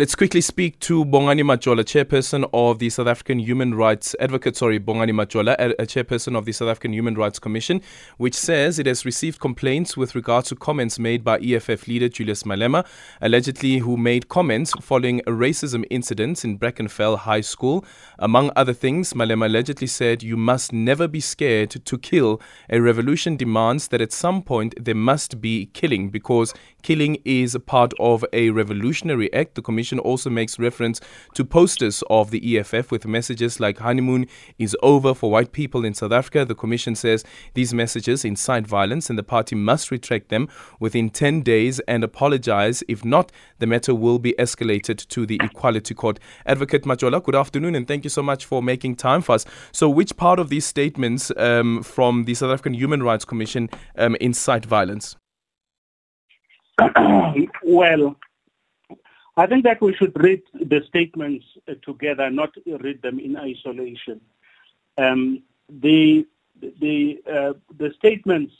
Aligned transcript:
Let's 0.00 0.14
quickly 0.14 0.40
speak 0.40 0.78
to 0.78 1.04
Bongani 1.04 1.42
Majola, 1.42 1.84
chairperson 1.84 2.48
of 2.54 2.78
the 2.78 2.88
South 2.88 3.06
African 3.06 3.38
Human 3.38 3.74
Rights 3.74 4.16
Advocate, 4.18 4.56
sorry, 4.56 4.80
Bongani 4.80 5.10
Majola, 5.10 5.54
a, 5.58 5.72
a, 5.82 5.84
chairperson 5.84 6.38
of 6.38 6.46
the 6.46 6.52
South 6.52 6.70
African 6.70 6.94
Human 6.94 7.16
Rights 7.16 7.38
Commission, 7.38 7.82
which 8.16 8.32
says 8.32 8.78
it 8.78 8.86
has 8.86 9.04
received 9.04 9.40
complaints 9.40 9.98
with 9.98 10.14
regard 10.14 10.46
to 10.46 10.56
comments 10.56 10.98
made 10.98 11.22
by 11.22 11.38
EFF 11.40 11.86
leader 11.86 12.08
Julius 12.08 12.44
Malema, 12.44 12.86
allegedly 13.20 13.76
who 13.76 13.98
made 13.98 14.30
comments 14.30 14.72
following 14.80 15.20
a 15.26 15.32
racism 15.32 15.84
incident 15.90 16.46
in 16.46 16.58
Brackenfell 16.58 17.18
High 17.18 17.42
School. 17.42 17.84
Among 18.18 18.50
other 18.56 18.72
things, 18.72 19.12
Malema 19.12 19.44
allegedly 19.44 19.86
said, 19.86 20.22
You 20.22 20.38
must 20.38 20.72
never 20.72 21.08
be 21.08 21.20
scared 21.20 21.72
to 21.72 21.98
kill. 21.98 22.40
A 22.70 22.80
revolution 22.80 23.36
demands 23.36 23.88
that 23.88 24.00
at 24.00 24.12
some 24.12 24.42
point 24.42 24.72
there 24.82 24.94
must 24.94 25.42
be 25.42 25.66
killing 25.66 26.08
because 26.08 26.54
killing 26.80 27.18
is 27.26 27.54
a 27.54 27.60
part 27.60 27.92
of 28.00 28.24
a 28.32 28.48
revolutionary 28.48 29.30
act. 29.34 29.56
The 29.56 29.60
Commission 29.60 29.89
also 29.98 30.30
makes 30.30 30.58
reference 30.58 31.00
to 31.34 31.44
posters 31.44 32.02
of 32.08 32.30
the 32.30 32.58
EFF 32.58 32.90
with 32.90 33.06
messages 33.06 33.58
like 33.60 33.78
honeymoon 33.78 34.26
is 34.58 34.76
over 34.82 35.14
for 35.14 35.30
white 35.30 35.52
people 35.52 35.84
in 35.84 35.94
South 35.94 36.12
Africa. 36.12 36.44
The 36.44 36.54
Commission 36.54 36.94
says 36.94 37.24
these 37.54 37.74
messages 37.74 38.24
incite 38.24 38.66
violence 38.66 39.10
and 39.10 39.18
the 39.18 39.22
party 39.22 39.56
must 39.56 39.90
retract 39.90 40.28
them 40.28 40.48
within 40.78 41.10
10 41.10 41.42
days 41.42 41.80
and 41.80 42.04
apologize. 42.04 42.82
If 42.88 43.04
not, 43.04 43.32
the 43.58 43.66
matter 43.66 43.94
will 43.94 44.18
be 44.18 44.34
escalated 44.38 45.06
to 45.08 45.26
the 45.26 45.40
Equality 45.42 45.94
Court. 45.94 46.20
Advocate 46.46 46.84
Majola, 46.84 47.22
good 47.22 47.34
afternoon 47.34 47.74
and 47.74 47.88
thank 47.88 48.04
you 48.04 48.10
so 48.10 48.22
much 48.22 48.44
for 48.44 48.62
making 48.62 48.96
time 48.96 49.22
for 49.22 49.34
us. 49.34 49.44
So, 49.72 49.88
which 49.88 50.16
part 50.16 50.38
of 50.38 50.48
these 50.48 50.66
statements 50.66 51.32
um, 51.36 51.82
from 51.82 52.24
the 52.24 52.34
South 52.34 52.50
African 52.50 52.74
Human 52.74 53.02
Rights 53.02 53.24
Commission 53.24 53.68
um, 53.96 54.16
incite 54.16 54.64
violence? 54.66 55.16
well, 57.64 58.16
I 59.40 59.46
think 59.46 59.64
that 59.64 59.80
we 59.80 59.94
should 59.94 60.12
read 60.22 60.42
the 60.52 60.82
statements 60.86 61.46
uh, 61.66 61.72
together, 61.80 62.28
not 62.28 62.50
read 62.66 63.00
them 63.00 63.18
in 63.18 63.38
isolation. 63.38 64.20
Um, 64.98 65.42
the 65.70 66.26
the 66.80 67.22
uh, 67.26 67.54
the 67.78 67.90
statements 67.96 68.52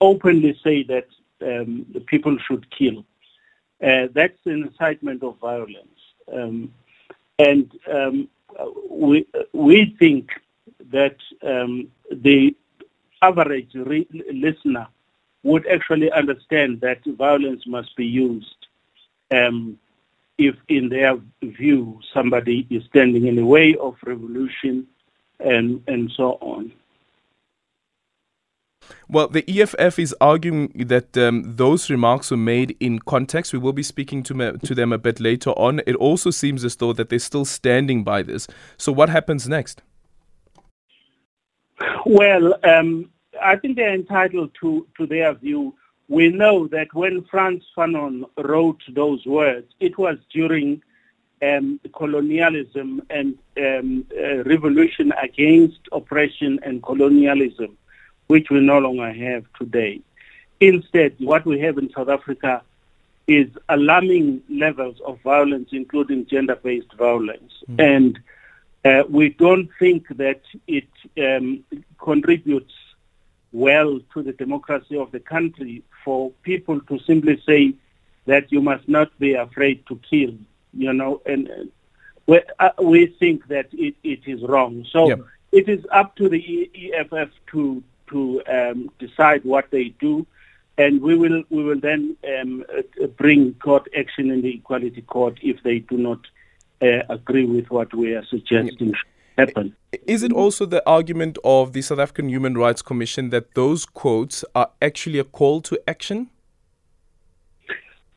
openly 0.00 0.56
say 0.62 0.84
that 0.84 1.08
um, 1.42 1.86
people 2.06 2.38
should 2.46 2.70
kill. 2.70 3.04
Uh, 3.82 4.06
that's 4.14 4.38
an 4.44 4.62
incitement 4.68 5.24
of 5.24 5.38
violence, 5.40 6.00
um, 6.32 6.72
and 7.40 7.72
um, 7.92 8.28
we 8.88 9.26
we 9.52 9.96
think 9.98 10.30
that 10.92 11.16
um, 11.42 11.88
the 12.12 12.54
average 13.22 13.72
re- 13.74 14.06
listener 14.32 14.86
would 15.42 15.66
actually 15.66 16.12
understand 16.12 16.80
that 16.80 17.04
violence 17.06 17.66
must 17.66 17.96
be 17.96 18.06
used 18.06 18.68
um, 19.30 19.78
if, 20.38 20.56
in 20.68 20.88
their 20.88 21.16
view, 21.42 22.00
somebody 22.14 22.66
is 22.70 22.84
standing 22.86 23.26
in 23.26 23.36
the 23.36 23.44
way 23.44 23.76
of 23.76 23.96
revolution 24.04 24.86
and, 25.38 25.82
and 25.86 26.10
so 26.16 26.38
on. 26.40 26.72
Well, 29.08 29.28
the 29.28 29.44
EFF 29.48 29.98
is 29.98 30.14
arguing 30.20 30.72
that 30.86 31.16
um, 31.16 31.56
those 31.56 31.90
remarks 31.90 32.30
were 32.30 32.36
made 32.36 32.76
in 32.80 33.00
context. 33.00 33.52
We 33.52 33.58
will 33.58 33.72
be 33.72 33.82
speaking 33.82 34.22
to, 34.24 34.34
me, 34.34 34.52
to 34.62 34.74
them 34.74 34.92
a 34.92 34.98
bit 34.98 35.20
later 35.20 35.50
on. 35.50 35.80
It 35.86 35.96
also 35.96 36.30
seems 36.30 36.64
as 36.64 36.76
though 36.76 36.92
that 36.94 37.08
they're 37.08 37.18
still 37.18 37.44
standing 37.44 38.04
by 38.04 38.22
this. 38.22 38.46
So, 38.76 38.92
what 38.92 39.08
happens 39.08 39.48
next? 39.48 39.82
Well, 42.06 42.54
um, 42.64 43.10
I 43.42 43.56
think 43.56 43.76
they're 43.76 43.94
entitled 43.94 44.52
to, 44.60 44.86
to 44.96 45.06
their 45.06 45.34
view 45.34 45.74
we 46.10 46.28
know 46.28 46.66
that 46.66 46.92
when 46.92 47.22
Frantz 47.22 47.64
Fanon 47.74 48.24
wrote 48.36 48.82
those 48.88 49.24
words, 49.24 49.72
it 49.78 49.96
was 49.96 50.18
during 50.32 50.82
um, 51.40 51.78
colonialism 51.94 53.00
and 53.08 53.38
um, 53.56 54.04
uh, 54.20 54.42
revolution 54.42 55.12
against 55.12 55.78
oppression 55.92 56.58
and 56.64 56.82
colonialism, 56.82 57.78
which 58.26 58.50
we 58.50 58.58
no 58.58 58.78
longer 58.78 59.12
have 59.12 59.44
today. 59.56 60.00
Instead, 60.58 61.14
what 61.20 61.46
we 61.46 61.60
have 61.60 61.78
in 61.78 61.92
South 61.92 62.08
Africa 62.08 62.60
is 63.28 63.48
alarming 63.68 64.42
levels 64.50 65.00
of 65.06 65.20
violence, 65.20 65.68
including 65.70 66.26
gender 66.26 66.56
based 66.56 66.92
violence. 66.94 67.52
Mm. 67.70 67.96
And 67.96 68.20
uh, 68.84 69.04
we 69.08 69.28
don't 69.28 69.70
think 69.78 70.08
that 70.16 70.40
it 70.66 70.88
um, 71.16 71.62
contributes 71.98 72.72
well 73.52 74.00
to 74.14 74.22
the 74.22 74.32
democracy 74.32 74.96
of 74.96 75.10
the 75.12 75.20
country 75.20 75.82
for 76.04 76.30
people 76.42 76.80
to 76.82 76.98
simply 77.00 77.42
say 77.46 77.74
that 78.26 78.50
you 78.52 78.60
must 78.60 78.88
not 78.88 79.16
be 79.18 79.34
afraid 79.34 79.84
to 79.86 79.98
kill, 80.08 80.34
you 80.72 80.92
know, 80.92 81.20
and 81.26 81.70
we, 82.26 82.40
uh, 82.58 82.70
we 82.80 83.06
think 83.06 83.48
that 83.48 83.68
it, 83.72 83.94
it 84.04 84.20
is 84.26 84.42
wrong. 84.42 84.86
So 84.90 85.08
yep. 85.08 85.20
it 85.52 85.68
is 85.68 85.84
up 85.90 86.16
to 86.16 86.28
the 86.28 86.70
EFF 86.74 87.30
to 87.48 87.82
to 88.08 88.42
um, 88.46 88.90
decide 88.98 89.44
what 89.44 89.70
they 89.70 89.90
do, 90.00 90.26
and 90.78 91.00
we 91.00 91.16
will 91.16 91.42
we 91.50 91.64
will 91.64 91.80
then 91.80 92.16
um, 92.40 92.64
uh, 92.76 93.06
bring 93.06 93.54
court 93.54 93.88
action 93.96 94.30
in 94.30 94.42
the 94.42 94.54
Equality 94.56 95.02
Court 95.02 95.38
if 95.42 95.62
they 95.62 95.80
do 95.80 95.96
not 95.96 96.20
uh, 96.82 97.02
agree 97.08 97.46
with 97.46 97.70
what 97.70 97.92
we 97.94 98.14
are 98.14 98.24
suggesting. 98.26 98.88
Yep 98.88 98.96
happen. 99.40 99.76
Is 100.06 100.22
it 100.22 100.32
also 100.32 100.66
the 100.66 100.86
argument 100.88 101.38
of 101.44 101.72
the 101.72 101.82
South 101.82 101.98
African 101.98 102.28
Human 102.28 102.56
Rights 102.56 102.82
Commission 102.82 103.30
that 103.30 103.54
those 103.54 103.84
quotes 103.84 104.44
are 104.54 104.70
actually 104.80 105.18
a 105.18 105.24
call 105.24 105.60
to 105.62 105.78
action? 105.88 106.30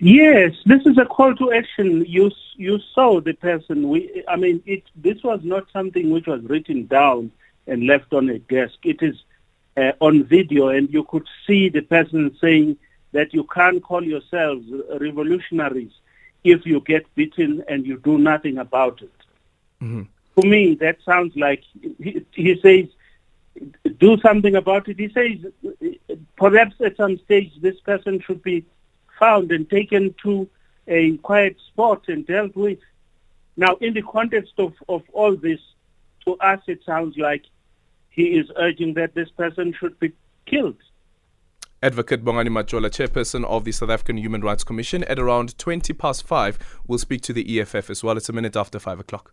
Yes, 0.00 0.52
this 0.66 0.84
is 0.84 0.98
a 0.98 1.06
call 1.06 1.34
to 1.36 1.52
action. 1.52 2.04
You 2.06 2.30
you 2.56 2.78
saw 2.94 3.20
the 3.20 3.32
person. 3.32 3.88
We, 3.88 4.24
I 4.28 4.36
mean, 4.36 4.62
it. 4.66 4.82
This 4.94 5.22
was 5.22 5.40
not 5.42 5.64
something 5.72 6.10
which 6.10 6.26
was 6.26 6.42
written 6.44 6.86
down 6.86 7.32
and 7.66 7.86
left 7.86 8.12
on 8.12 8.28
a 8.28 8.38
desk. 8.38 8.74
It 8.84 9.02
is 9.02 9.16
uh, 9.76 9.92
on 10.00 10.24
video, 10.24 10.68
and 10.68 10.92
you 10.92 11.04
could 11.04 11.26
see 11.46 11.70
the 11.70 11.80
person 11.80 12.36
saying 12.40 12.76
that 13.12 13.32
you 13.32 13.44
can't 13.44 13.82
call 13.82 14.04
yourselves 14.04 14.66
revolutionaries 15.00 15.92
if 16.44 16.66
you 16.66 16.80
get 16.80 17.12
beaten 17.14 17.64
and 17.66 17.86
you 17.86 17.96
do 17.98 18.18
nothing 18.18 18.58
about 18.58 19.00
it. 19.00 19.12
Mm-hmm 19.82 20.02
to 20.38 20.46
me, 20.46 20.74
that 20.76 20.98
sounds 21.04 21.34
like 21.36 21.62
he, 21.98 22.24
he 22.32 22.60
says, 22.60 22.86
do 23.98 24.18
something 24.18 24.54
about 24.54 24.88
it. 24.88 24.98
He 24.98 25.08
says, 25.08 25.98
perhaps 26.36 26.74
at 26.84 26.96
some 26.96 27.18
stage 27.18 27.52
this 27.60 27.80
person 27.80 28.20
should 28.20 28.42
be 28.42 28.64
found 29.18 29.50
and 29.50 29.68
taken 29.68 30.14
to 30.22 30.48
a 30.88 31.16
quiet 31.18 31.56
spot 31.68 32.02
and 32.08 32.26
dealt 32.26 32.54
with. 32.54 32.78
Now, 33.56 33.76
in 33.80 33.94
the 33.94 34.02
context 34.02 34.52
of, 34.58 34.74
of 34.88 35.02
all 35.12 35.36
this, 35.36 35.60
to 36.26 36.34
us 36.36 36.60
it 36.66 36.80
sounds 36.84 37.16
like 37.16 37.44
he 38.10 38.38
is 38.38 38.50
urging 38.56 38.94
that 38.94 39.14
this 39.14 39.30
person 39.30 39.74
should 39.78 39.98
be 39.98 40.12
killed. 40.44 40.76
Advocate 41.82 42.24
Bongani 42.24 42.48
Majola, 42.48 42.90
chairperson 42.90 43.44
of 43.44 43.64
the 43.64 43.72
South 43.72 43.90
African 43.90 44.16
Human 44.18 44.40
Rights 44.40 44.64
Commission, 44.64 45.04
at 45.04 45.18
around 45.18 45.56
20 45.58 45.92
past 45.92 46.26
5, 46.26 46.80
will 46.86 46.98
speak 46.98 47.20
to 47.22 47.32
the 47.32 47.60
EFF 47.60 47.90
as 47.90 48.02
well. 48.02 48.16
It's 48.16 48.28
a 48.28 48.32
minute 48.32 48.56
after 48.56 48.78
5 48.78 49.00
o'clock. 49.00 49.32